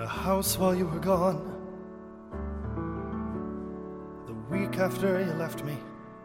[0.00, 1.38] a house while you were gone.
[4.26, 5.76] The week after you left me,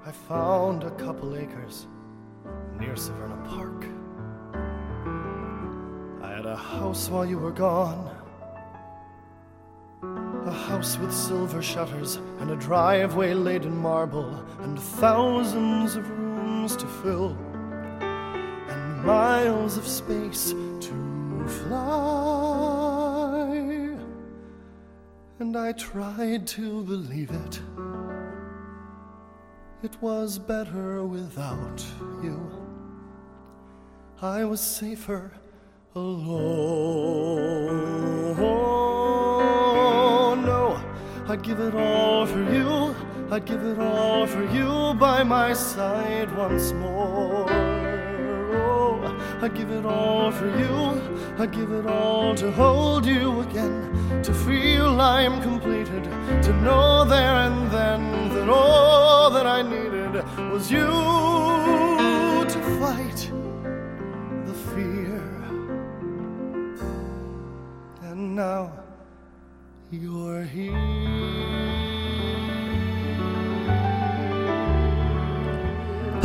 [0.06, 1.88] I found a couple acres
[2.80, 3.86] near Severna Park.
[6.24, 8.16] I had a house while you were gone.
[10.46, 16.78] A house with silver shutters and a driveway laid in marble and thousands of rooms
[16.78, 17.36] to fill
[18.00, 22.25] and miles of space to fly.
[25.38, 27.60] And I tried to believe it.
[29.84, 31.84] It was better without
[32.24, 32.40] you.
[34.22, 35.34] I was safer
[35.94, 36.86] alone.
[40.46, 40.80] No,
[41.28, 42.96] I'd give it all for you.
[43.30, 47.46] I'd give it all for you by my side once more.
[47.52, 51.02] Oh, I'd give it all for you.
[51.38, 53.94] I'd give it all to hold you again,
[55.06, 56.04] I'm completed,
[56.46, 60.16] to know there and then that all that I needed
[60.52, 60.88] was you
[62.54, 63.32] to fight
[64.48, 65.22] the fear.
[68.02, 68.74] And now
[69.92, 70.42] you're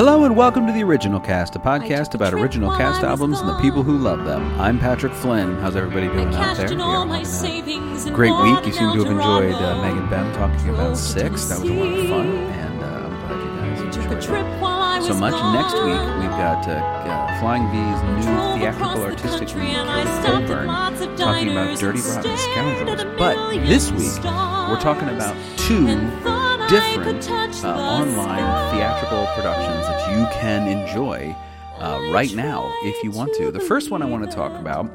[0.00, 3.60] Hello and welcome to the Original Cast, a podcast about original cast albums and the
[3.60, 4.58] people who love them.
[4.58, 5.58] I'm Patrick Flynn.
[5.58, 6.72] How's everybody doing out there?
[6.72, 8.64] Yeah, my savings and Great week.
[8.64, 11.44] You seem to have enjoyed uh, Megan Bunn talking about Six.
[11.50, 14.60] That was a lot of fun, and uh, I'm glad you guys enjoyed trip it.
[14.62, 15.34] while I was So much.
[15.52, 20.22] Next week, we've got uh, uh, Flying V's new theatrical artistic week, and I Kelly
[20.22, 23.04] stopped at Colburn, talking about Dirty Rotten Scoundrels.
[23.18, 26.39] But this week, we're talking about two and thought I
[26.70, 27.28] different
[27.64, 31.34] uh, online theatrical productions that you can enjoy
[31.78, 33.50] uh, right now if you want to.
[33.50, 34.88] The first one I want to talk about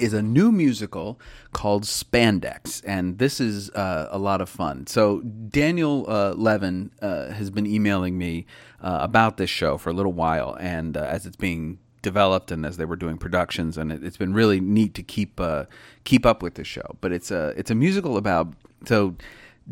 [0.00, 1.20] is a new musical
[1.52, 4.88] called Spandex, and this is uh, a lot of fun.
[4.88, 8.44] So Daniel uh, Levin uh, has been emailing me
[8.80, 12.66] uh, about this show for a little while, and uh, as it's being developed and
[12.66, 15.66] as they were doing productions, and it, it's been really neat to keep uh,
[16.02, 16.96] keep up with this show.
[17.00, 18.54] But it's a it's a musical about
[18.86, 19.14] so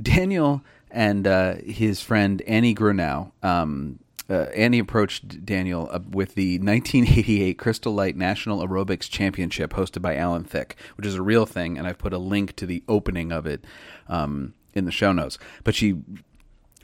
[0.01, 0.63] Daniel
[0.95, 3.33] and uh, his friend Annie Grunow.
[3.43, 3.99] Um,
[4.31, 10.17] uh, Annie approached Daniel uh, with the 1988 Crystal Light National Aerobics Championship hosted by
[10.17, 13.33] Alan Thicke, which is a real thing, and I've put a link to the opening
[13.33, 13.65] of it
[14.09, 15.39] um, in the show notes.
[15.63, 15.97] But she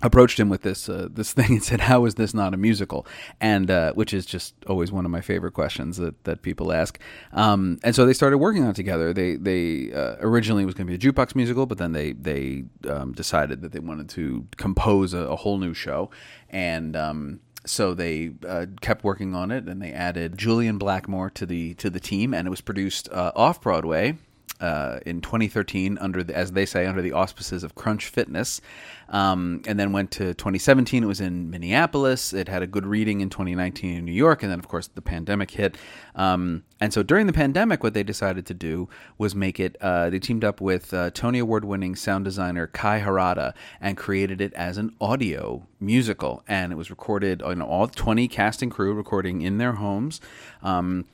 [0.03, 3.06] approached him with this uh, this thing and said, "How is this not a musical?"
[3.41, 6.99] And uh, which is just always one of my favorite questions that, that people ask.
[7.33, 9.12] Um, and so they started working on it together.
[9.12, 12.65] They they uh, originally was going to be a jukebox musical, but then they they
[12.88, 16.11] um, decided that they wanted to compose a, a whole new show,
[16.49, 21.47] and um, so they uh, kept working on it, and they added Julian Blackmore to
[21.47, 24.17] the to the team, and it was produced uh, off Broadway
[24.60, 28.60] uh, in 2013 under the, as they say under the auspices of Crunch Fitness,
[29.09, 31.03] um, and then went to 2017.
[31.03, 32.32] It was in Minneapolis.
[32.32, 35.03] It had a good reading in 2019 in New York, and then of course the
[35.03, 35.76] pandemic hit.
[36.15, 38.88] Um, and so during the pandemic, what they decided to do
[39.19, 39.76] was make it.
[39.81, 44.53] Uh, they teamed up with uh, Tony Award-winning sound designer Kai Harada and created it
[44.54, 47.41] as an audio musical, and it was recorded.
[47.41, 50.20] Know, all 20 cast and crew recording in their homes.
[50.62, 51.06] Um,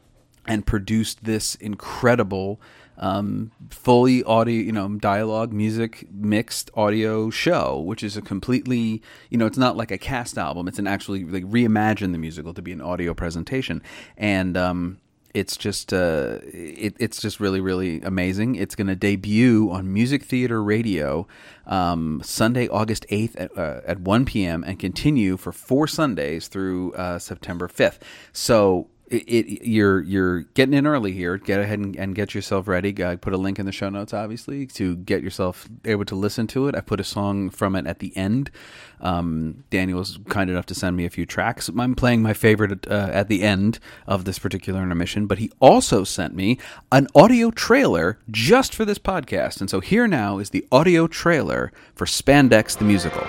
[0.46, 2.60] and produced this incredible
[2.98, 9.38] um, fully audio you know dialogue music mixed audio show which is a completely you
[9.38, 12.62] know it's not like a cast album it's an actually like reimagine the musical to
[12.62, 13.82] be an audio presentation
[14.16, 14.98] and um,
[15.36, 18.54] it's just uh, it, it's just really really amazing.
[18.54, 21.28] It's going to debut on Music Theater Radio
[21.66, 24.64] um, Sunday, August eighth at, uh, at one p.m.
[24.64, 28.02] and continue for four Sundays through uh, September fifth.
[28.32, 28.88] So.
[29.08, 31.38] It, it you're you're getting in early here.
[31.38, 33.04] Get ahead and, and get yourself ready.
[33.04, 36.46] I put a link in the show notes, obviously, to get yourself able to listen
[36.48, 36.74] to it.
[36.74, 38.50] I put a song from it at the end.
[39.00, 39.64] Um,
[40.28, 41.68] kind enough to send me a few tracks.
[41.68, 46.02] I'm playing my favorite uh, at the end of this particular intermission, but he also
[46.02, 46.58] sent me
[46.90, 49.60] an audio trailer just for this podcast.
[49.60, 53.26] And so here now is the audio trailer for Spandex the Musical.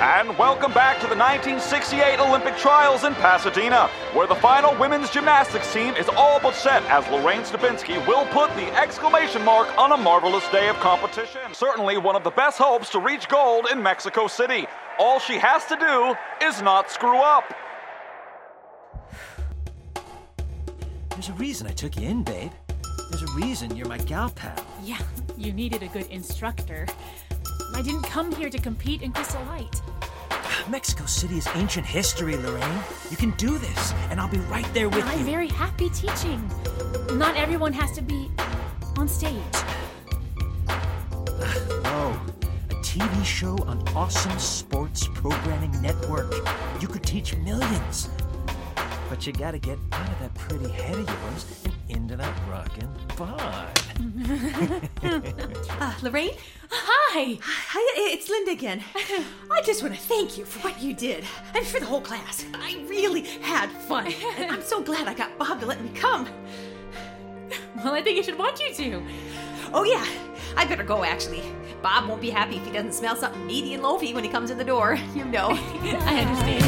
[0.00, 5.70] And welcome back to the 1968 Olympic trials in Pasadena, where the final women's gymnastics
[5.74, 9.98] team is all but set as Lorraine Stupinski will put the exclamation mark on a
[9.98, 11.42] marvelous day of competition.
[11.52, 14.66] Certainly one of the best hopes to reach gold in Mexico City.
[14.98, 16.14] All she has to do
[16.46, 17.52] is not screw up.
[21.10, 22.52] There's a reason I took you in, babe.
[23.10, 24.64] There's a reason you're my gal pal.
[24.82, 24.96] Yeah,
[25.36, 26.86] you needed a good instructor.
[27.74, 29.80] I didn't come here to compete in Crystal Light.
[30.68, 32.80] Mexico City is ancient history, Lorraine.
[33.10, 35.18] You can do this, and I'll be right there with I'm you.
[35.18, 36.48] I'm very happy teaching.
[37.12, 38.30] Not everyone has to be
[38.96, 39.32] on stage.
[40.68, 42.20] oh,
[42.70, 46.34] a TV show on awesome sports programming network.
[46.80, 48.08] You could teach millions.
[49.08, 52.88] But you gotta get out of that pretty head of yours and into that rockin'
[53.16, 53.80] bod.
[55.80, 56.30] Uh, Lorraine?
[56.70, 57.38] Hi!
[57.42, 58.82] Hi, it's Linda again.
[59.50, 62.44] I just want to thank you for what you did, and for the whole class.
[62.54, 64.12] I really had fun.
[64.36, 66.28] And I'm so glad I got Bob to let me come.
[67.76, 69.02] Well, I think he should want you to.
[69.72, 70.06] Oh, yeah,
[70.56, 71.42] I better go, actually.
[71.82, 74.50] Bob won't be happy if he doesn't smell something meaty and loafy when he comes
[74.50, 74.98] in the door.
[75.14, 75.48] You know.
[75.50, 76.64] I understand.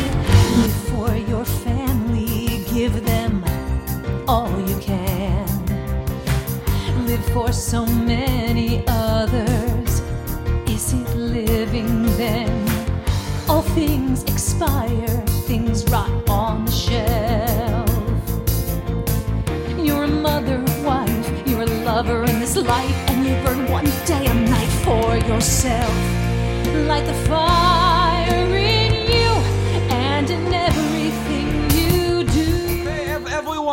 [0.57, 3.45] Live for your family, give them
[4.27, 5.12] all you can.
[7.13, 10.01] Live for so many others.
[10.67, 12.67] Is it living then?
[13.51, 17.87] All things expire, things rot on the shelf.
[19.79, 24.25] You're a mother, wife, you're a lover in this life, and you burn one day
[24.25, 25.95] a night for yourself.
[26.89, 27.52] Light the fire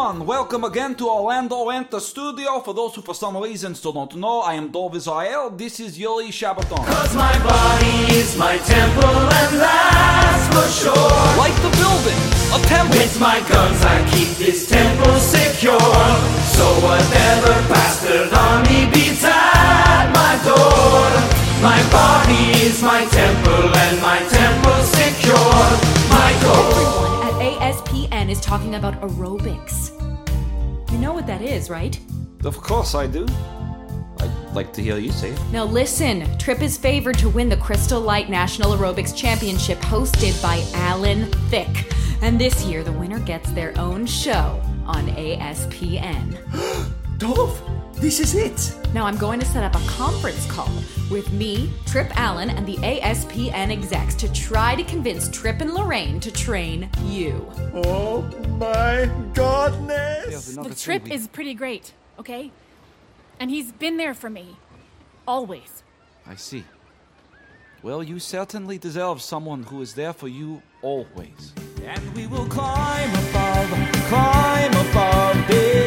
[0.09, 2.59] everyone, welcome again to Orlando Enter Studio.
[2.61, 5.51] For those who for some reason still don't know, I am Dov Israel.
[5.51, 6.83] This is Yuri Shabaton.
[6.85, 11.11] Cause my body is my temple and that's for sure.
[11.38, 12.21] Like the building,
[12.57, 12.97] a temple.
[12.97, 15.77] With my guns I keep this temple secure.
[16.57, 21.09] So whatever bastard army beats at my door.
[21.61, 24.38] My body is my temple and my temple
[28.39, 29.91] is talking about aerobics.
[30.91, 32.00] You know what that is, right?
[32.45, 33.25] Of course I do.
[34.19, 35.39] I'd like to hear you say it.
[35.51, 40.63] Now listen, Trip is favored to win the Crystal Light National Aerobics Championship hosted by
[40.74, 41.94] Alan Thicke.
[42.21, 46.38] And this year, the winner gets their own show on ASPN.
[47.19, 47.62] Dove,
[47.95, 48.74] this is it.
[48.94, 50.69] Now I'm going to set up a conference call
[51.12, 56.21] with me, Trip Allen, and the ASPN execs to try to convince Trip and Lorraine
[56.21, 57.45] to train you.
[57.74, 58.21] Oh
[58.57, 60.56] my godness.
[60.56, 62.51] Look, Trip is pretty great, okay?
[63.38, 64.56] And he's been there for me.
[65.27, 65.83] Always.
[66.25, 66.63] I see.
[67.83, 71.54] Well, you certainly deserve someone who is there for you always.
[71.83, 73.69] And we will climb above,
[74.07, 75.78] climb above this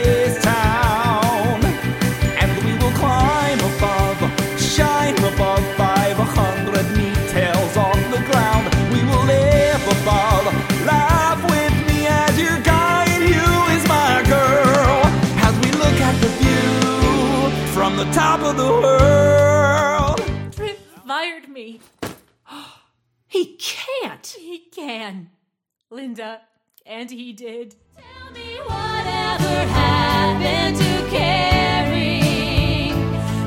[25.92, 26.40] Linda.
[26.86, 27.76] And he did.
[27.96, 32.92] Tell me whatever happened to caring.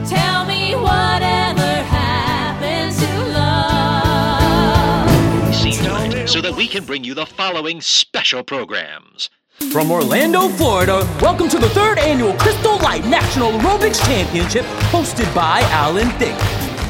[0.07, 5.09] Tell me whatever happened to love.
[5.55, 9.31] See tonight so that we can bring you the following special programs.
[9.71, 15.61] From Orlando, Florida, welcome to the third annual Crystal Light National Aerobics Championship hosted by
[15.71, 16.37] Alan Thicke.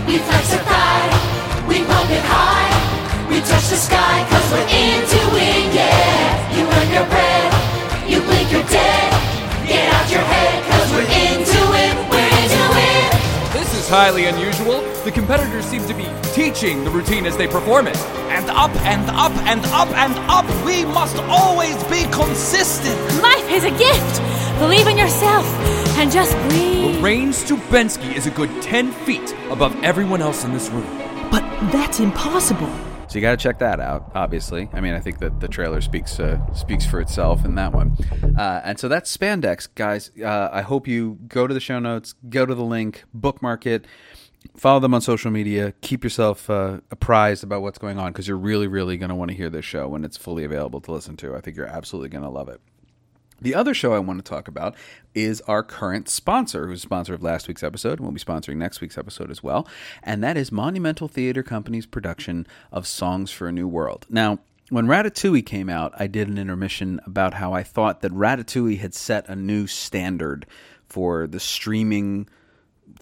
[0.05, 5.24] We flex our thigh, we pump it high, we touch the sky cause we're into
[13.95, 14.81] highly unusual.
[15.05, 17.95] The competitors seem to be teaching the routine as they perform it.
[18.27, 20.45] And up and up and up and up.
[20.65, 22.99] We must always be consistent.
[23.23, 24.21] Life is a gift!
[24.59, 25.45] Believe in yourself
[25.97, 26.97] and just breathe.
[26.97, 30.97] Lorraine Stubenski is a good 10 feet above everyone else in this room.
[31.31, 32.94] But that's impossible.
[33.15, 34.11] You got to check that out.
[34.13, 37.73] Obviously, I mean, I think that the trailer speaks uh, speaks for itself in that
[37.73, 37.95] one.
[38.37, 40.11] Uh, and so that's spandex, guys.
[40.21, 43.85] Uh, I hope you go to the show notes, go to the link, bookmark it,
[44.55, 48.37] follow them on social media, keep yourself uh, apprised about what's going on because you're
[48.37, 51.15] really, really going to want to hear this show when it's fully available to listen
[51.17, 51.35] to.
[51.35, 52.59] I think you're absolutely going to love it.
[53.41, 54.75] The other show I want to talk about
[55.13, 58.81] is our current sponsor, who's sponsor of last week's episode and will be sponsoring next
[58.81, 59.67] week's episode as well.
[60.03, 64.05] And that is Monumental Theater Company's production of Songs for a New World.
[64.09, 64.39] Now,
[64.69, 68.93] when Ratatouille came out, I did an intermission about how I thought that Ratatouille had
[68.95, 70.47] set a new standard
[70.87, 72.27] for the streaming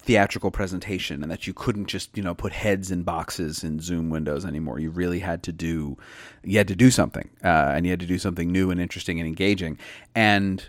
[0.04, 4.10] theatrical presentation and that you couldn't just you know put heads in boxes in zoom
[4.10, 4.78] windows anymore.
[4.78, 5.96] You really had to do
[6.42, 9.18] you had to do something uh, and you had to do something new and interesting
[9.18, 9.78] and engaging.
[10.14, 10.64] And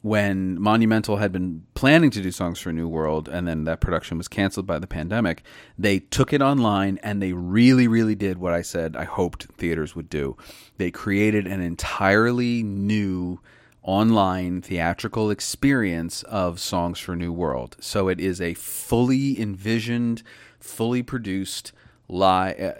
[0.00, 3.80] when monumental had been planning to do songs for a new world and then that
[3.80, 5.42] production was canceled by the pandemic
[5.76, 9.96] they took it online and they really really did what i said i hoped theaters
[9.96, 10.36] would do.
[10.76, 13.40] They created an entirely new
[13.88, 17.74] online theatrical experience of Songs for New World.
[17.80, 20.22] So it is a fully envisioned,
[20.60, 21.72] fully produced
[22.06, 22.72] li- uh,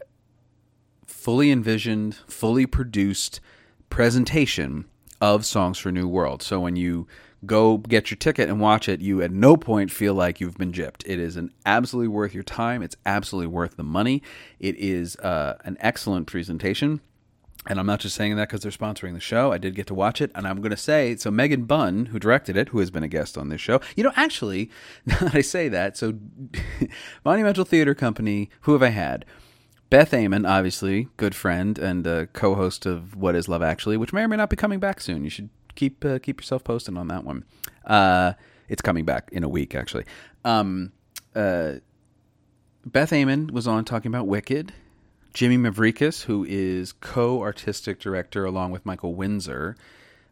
[1.06, 3.40] fully envisioned, fully produced
[3.88, 4.84] presentation
[5.18, 6.42] of Songs for New World.
[6.42, 7.06] So when you
[7.46, 10.72] go get your ticket and watch it, you at no point feel like you've been
[10.72, 11.04] gypped.
[11.06, 12.82] It is an absolutely worth your time.
[12.82, 14.22] It's absolutely worth the money.
[14.60, 17.00] It is uh, an excellent presentation.
[17.66, 19.52] And I'm not just saying that because they're sponsoring the show.
[19.52, 21.30] I did get to watch it, and I'm going to say so.
[21.30, 24.12] Megan Bunn, who directed it, who has been a guest on this show, you know,
[24.16, 24.70] actually,
[25.06, 26.14] now that I say that, so
[27.24, 29.24] Monumental Theater Company, who have I had?
[29.90, 34.22] Beth Amann, obviously, good friend and uh, co-host of What Is Love Actually, which may
[34.22, 35.24] or may not be coming back soon.
[35.24, 37.44] You should keep uh, keep yourself posted on that one.
[37.86, 38.34] Uh,
[38.68, 40.04] it's coming back in a week, actually.
[40.44, 40.92] Um,
[41.34, 41.76] uh,
[42.84, 44.72] Beth Amann was on talking about Wicked.
[45.38, 49.76] Jimmy Mavrikes, who is co-artistic director along with Michael Windsor,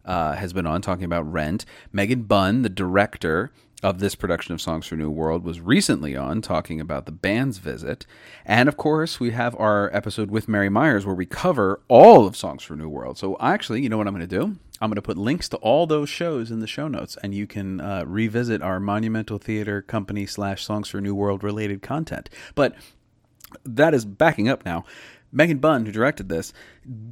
[0.05, 1.65] uh, has been on talking about Rent.
[1.93, 3.53] Megan Bunn, the director
[3.85, 7.59] of this production of Songs for New World, was recently on talking about the band's
[7.59, 8.05] visit.
[8.45, 12.37] And of course, we have our episode with Mary Myers where we cover all of
[12.37, 13.17] Songs for New World.
[13.17, 14.57] So actually, you know what I'm going to do?
[14.81, 17.47] I'm going to put links to all those shows in the show notes, and you
[17.47, 22.29] can uh, revisit our Monumental Theater Company slash Songs for New World related content.
[22.57, 22.75] But
[23.65, 24.85] that is backing up now.
[25.33, 26.53] Megan Bunn, who directed this,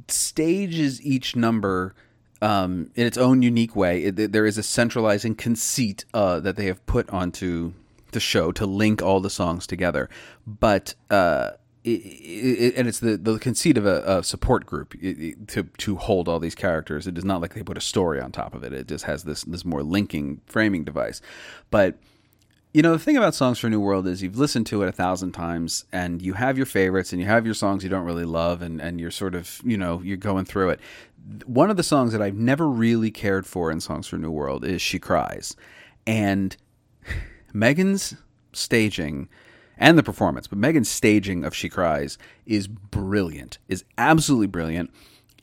[0.07, 1.93] stages each number
[2.41, 4.03] um, in its own unique way.
[4.03, 7.73] It, there is a centralizing conceit uh, that they have put onto
[8.11, 10.09] the show to link all the songs together,
[10.45, 10.95] but.
[11.09, 11.51] Uh,
[11.83, 14.95] it, it, and it's the, the conceit of a, a support group
[15.47, 17.05] to to hold all these characters.
[17.05, 18.73] It is not like they put a story on top of it.
[18.73, 21.21] It just has this this more linking framing device.
[21.69, 21.99] But
[22.75, 24.91] you know, the thing about Songs for New World is you've listened to it a
[24.91, 28.25] thousand times and you have your favorites and you have your songs you don't really
[28.25, 30.81] love and, and you're sort of, you know, you're going through it.
[31.45, 34.65] One of the songs that I've never really cared for in Songs for New World
[34.65, 35.55] is She Cries.
[36.05, 36.57] And
[37.53, 38.13] Megan's
[38.51, 39.29] staging
[39.77, 44.91] and the performance, but Megan's staging of She Cries is brilliant, is absolutely brilliant.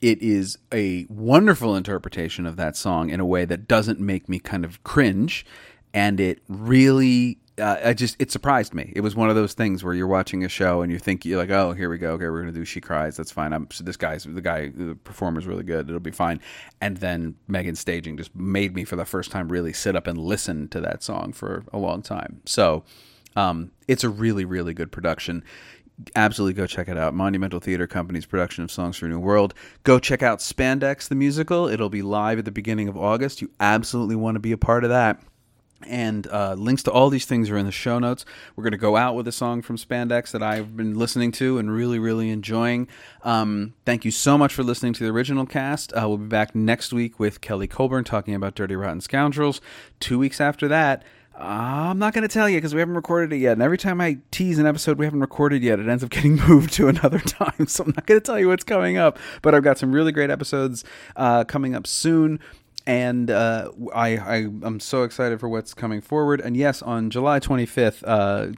[0.01, 4.37] It is a wonderful interpretation of that song in a way that doesn't make me
[4.37, 5.47] kind of cringe
[5.93, 8.91] and it really uh, I just it surprised me.
[8.95, 11.37] It was one of those things where you're watching a show and you think you're
[11.37, 12.13] like, oh, here we go.
[12.13, 13.15] Okay, we're gonna do She Cries.
[13.15, 13.53] That's fine.
[13.53, 15.87] I'm so this guy's the guy, the performer's really good.
[15.87, 16.39] It'll be fine.
[16.81, 20.17] And then Megan's staging just made me for the first time really sit up and
[20.17, 22.41] listen to that song for a long time.
[22.45, 22.85] So
[23.35, 25.43] um, it's a really really good production.
[26.15, 27.13] Absolutely go check it out.
[27.13, 29.53] Monumental Theater Company's production of Songs for a New World.
[29.83, 31.67] Go check out Spandex the musical.
[31.67, 33.43] It'll be live at the beginning of August.
[33.43, 35.21] You absolutely want to be a part of that.
[35.87, 38.25] And uh, links to all these things are in the show notes.
[38.55, 41.57] We're going to go out with a song from Spandex that I've been listening to
[41.57, 42.87] and really, really enjoying.
[43.23, 45.93] Um, thank you so much for listening to the original cast.
[45.93, 49.61] Uh, we'll be back next week with Kelly Colburn talking about Dirty Rotten Scoundrels.
[49.99, 51.03] Two weeks after that,
[51.35, 53.53] I'm not going to tell you because we haven't recorded it yet.
[53.53, 56.35] And every time I tease an episode we haven't recorded yet, it ends up getting
[56.47, 57.67] moved to another time.
[57.67, 59.17] So I'm not going to tell you what's coming up.
[59.41, 60.83] But I've got some really great episodes
[61.15, 62.39] uh, coming up soon
[62.85, 66.41] and uh, I, I am so excited for what's coming forward.
[66.41, 68.53] And yes, on July 25th, uh,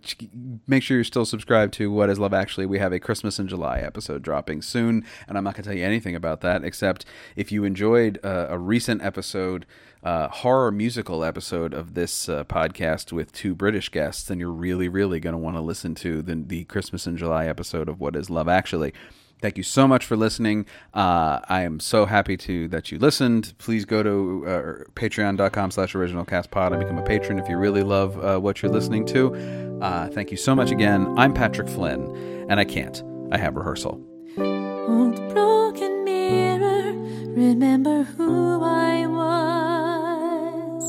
[0.67, 2.65] make sure you're still subscribed to What Is Love Actually.
[2.65, 5.77] We have a Christmas in July episode dropping soon, and I'm not going to tell
[5.77, 7.05] you anything about that except
[7.35, 9.65] if you enjoyed uh, a recent episode.
[10.03, 14.87] Uh, horror musical episode of this uh, podcast with two British guests, then you're really,
[14.87, 18.15] really going to want to listen to the, the Christmas in July episode of What
[18.15, 18.93] Is Love Actually.
[19.41, 20.65] Thank you so much for listening.
[20.93, 23.53] Uh, I am so happy to that you listened.
[23.57, 28.17] Please go to uh, patreon.com slash originalcastpod and become a patron if you really love
[28.23, 29.35] uh, what you're listening to.
[29.81, 31.13] Uh, thank you so much again.
[31.17, 33.03] I'm Patrick Flynn, and I can't.
[33.31, 34.01] I have rehearsal.
[34.37, 36.93] Old broken mirror,
[37.35, 40.83] remember who I was.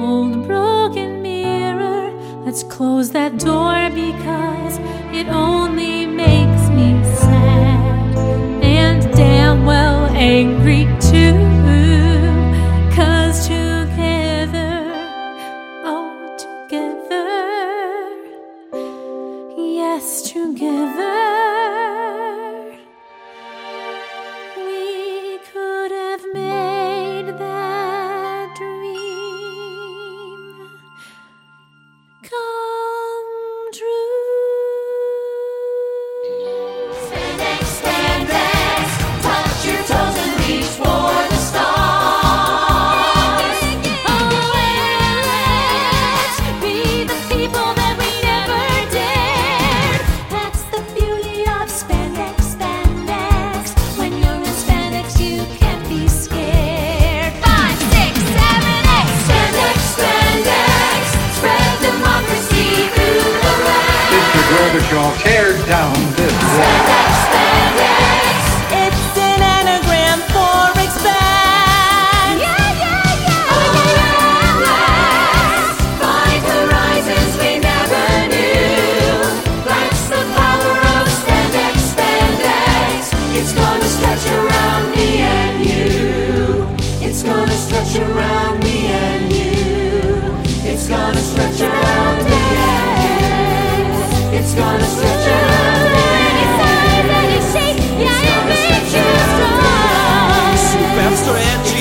[0.00, 2.10] Old broken mirror,
[2.44, 4.78] let's close that door because
[5.14, 6.59] it only makes
[9.50, 11.09] damn well angry too.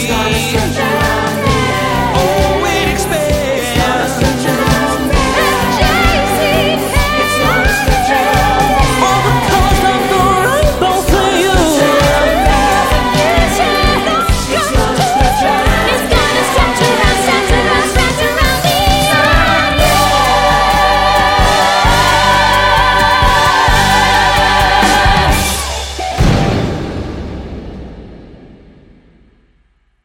[0.10, 0.89] It's not a stranger.